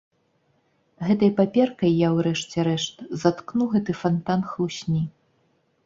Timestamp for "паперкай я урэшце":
1.41-2.57